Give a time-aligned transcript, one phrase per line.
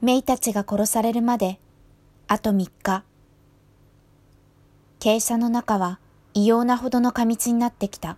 [0.00, 1.58] メイたちが殺されるまで、
[2.28, 3.02] あと三日。
[5.00, 5.98] 傾斜の中は
[6.34, 8.16] 異様なほどの過密になってきた。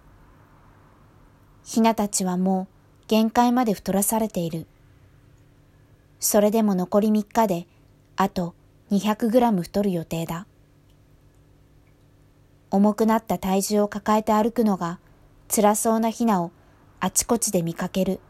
[1.64, 4.66] ヒナたちはもう限界まで太らされている。
[6.19, 7.66] それでも残り三日で、
[8.17, 8.55] あと
[8.91, 10.47] 200グラム太る予定だ。
[12.71, 14.99] 重くなった体重を抱えて歩くのが
[15.49, 16.53] 辛そうなヒナを
[17.01, 18.21] あちこちで見かける。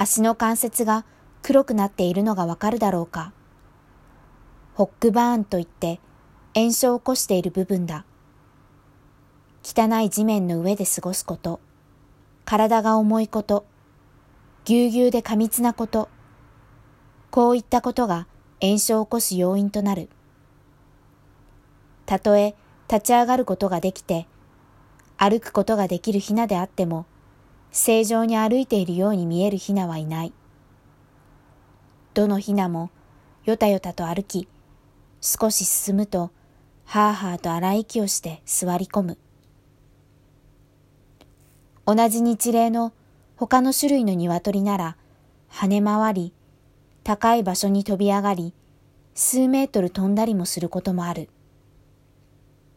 [0.00, 1.04] 足の関節が
[1.42, 3.32] 黒くなっているのがわかるだろうか。
[4.74, 5.98] ホックバーンといって
[6.54, 8.04] 炎症を起こしている部分だ。
[9.64, 11.58] 汚い地面の上で過ごすこと、
[12.44, 13.66] 体が重いこと、
[14.64, 16.08] ぎゅうぎゅうで過密なこと、
[17.32, 18.28] こういったことが
[18.62, 20.08] 炎症を起こす要因となる。
[22.06, 22.54] たとえ
[22.88, 24.28] 立ち上がることができて、
[25.16, 27.04] 歩くことができるヒナであっても、
[27.70, 30.32] 正常に歩いているように見えるヒナはいない。
[32.14, 32.90] どのヒナも
[33.44, 34.48] よたよたと歩き、
[35.20, 36.30] 少し進むと、
[36.84, 39.18] はあはあと荒い息をして座り込む。
[41.86, 42.92] 同じ日例の
[43.36, 44.96] 他の種類の鶏なら、
[45.50, 46.32] 跳ね回り、
[47.04, 48.52] 高い場所に飛び上がり、
[49.14, 51.30] 数メートル飛んだりもすることもある。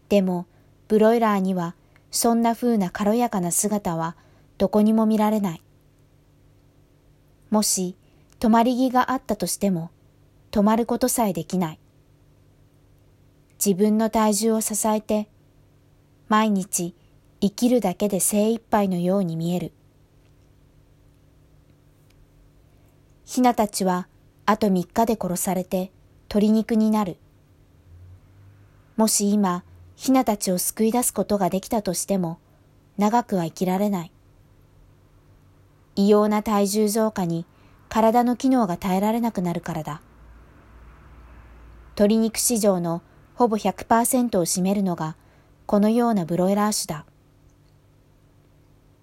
[0.08, 0.46] でも、
[0.88, 1.76] ブロイラーには、
[2.12, 4.16] そんな風な軽やかな姿は、
[4.62, 5.64] どこにも見られない。
[7.50, 7.96] もし、
[8.40, 9.90] 止まり木があったとしても、
[10.52, 11.80] 止まることさえできない。
[13.58, 15.28] 自分の体重を支えて、
[16.28, 16.94] 毎日
[17.40, 19.72] 生きるだけで精一杯のように見える。
[23.26, 24.08] ヒナたちは
[24.46, 25.92] あと三日で殺されて
[26.26, 27.18] 鶏肉になる。
[28.96, 29.64] もし今、
[29.96, 32.38] ヒナたちを救い出すことができたとしても、
[33.00, 34.12] 長くは生きられない。
[36.02, 37.46] 異様な体重増加に
[37.88, 40.02] 体の機能が耐えられなくなるからだ。
[41.96, 43.04] 鶏肉市場の
[43.36, 45.16] ほぼ100%を占めるのが
[45.68, 47.06] このようなブロイラー種だ。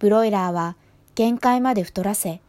[0.00, 0.74] ブロイラーは
[1.14, 2.40] 限界まで太らせ、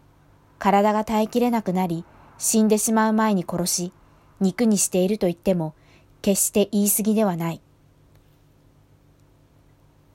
[0.57, 2.03] 体が耐えきれなくなり
[2.39, 3.91] 死んでしまう前に殺し、
[4.39, 5.75] 肉にしていると言っても
[6.23, 7.61] 決して言い過ぎではない。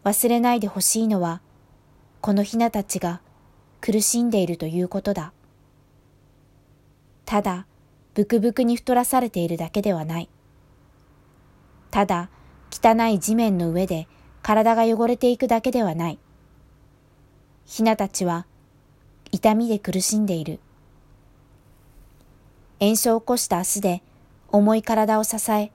[0.03, 1.41] 忘れないでほしいのは、
[2.21, 3.21] このヒナたちが
[3.85, 5.35] 苦しんでいるということだ。
[7.27, 7.67] ただ、
[8.15, 10.31] ブクブクに太らされているだけではない。
[11.91, 12.31] ただ、
[12.71, 14.09] 汚い地面の上で
[14.41, 16.19] 体が汚れていくだけではない。
[17.67, 18.47] ヒナたちは
[19.33, 20.61] 痛みで苦しんでいる。
[22.81, 24.03] 炎症を起こした足で
[24.49, 25.73] 重い体を支え、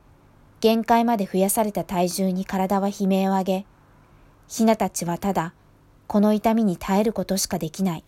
[0.62, 3.66] 限界まで増やされた体重に体は悲鳴を上げ、
[4.48, 5.54] ヒナたちはただ
[6.10, 8.04] この痛みに耐えることしかできない。